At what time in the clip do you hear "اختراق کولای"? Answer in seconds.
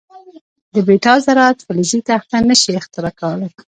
2.79-3.51